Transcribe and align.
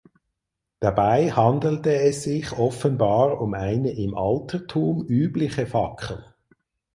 Dabei 0.79 1.29
handelte 1.29 1.93
es 1.95 2.23
sich 2.23 2.53
offenbar 2.53 3.39
um 3.39 3.53
eine 3.53 3.91
im 3.91 4.17
Altertum 4.17 5.05
übliche 5.07 5.67
Fackel. 5.67 6.25